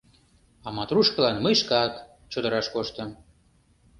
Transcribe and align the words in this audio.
А 0.65 0.67
матрушкылан 0.77 1.37
мый 1.43 1.55
шкак 1.61 1.93
чодыраш 2.31 2.67
коштым. 2.75 3.09